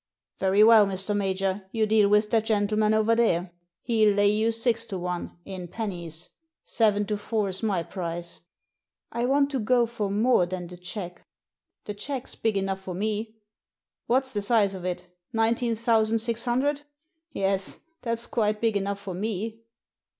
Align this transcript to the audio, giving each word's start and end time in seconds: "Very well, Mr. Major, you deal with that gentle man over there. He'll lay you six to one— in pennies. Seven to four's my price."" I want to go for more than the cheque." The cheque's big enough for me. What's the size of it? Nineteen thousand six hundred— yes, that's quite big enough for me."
"Very 0.39 0.63
well, 0.63 0.87
Mr. 0.87 1.15
Major, 1.15 1.67
you 1.71 1.85
deal 1.85 2.09
with 2.09 2.31
that 2.31 2.45
gentle 2.45 2.75
man 2.75 2.91
over 2.95 3.13
there. 3.13 3.51
He'll 3.83 4.15
lay 4.15 4.29
you 4.31 4.51
six 4.51 4.87
to 4.87 4.97
one— 4.97 5.37
in 5.55 5.67
pennies. 5.67 6.29
Seven 6.63 7.05
to 7.05 7.17
four's 7.17 7.61
my 7.61 7.83
price."" 7.83 8.39
I 9.11 9.25
want 9.25 9.51
to 9.51 9.59
go 9.59 9.85
for 9.85 10.09
more 10.09 10.47
than 10.47 10.65
the 10.65 10.77
cheque." 10.77 11.21
The 11.85 11.93
cheque's 11.93 12.33
big 12.33 12.57
enough 12.57 12.79
for 12.81 12.95
me. 12.95 13.35
What's 14.07 14.33
the 14.33 14.41
size 14.41 14.73
of 14.73 14.85
it? 14.85 15.05
Nineteen 15.33 15.75
thousand 15.75 16.17
six 16.17 16.45
hundred— 16.45 16.81
yes, 17.31 17.81
that's 18.01 18.25
quite 18.25 18.59
big 18.59 18.75
enough 18.75 18.97
for 18.99 19.13
me." 19.13 19.59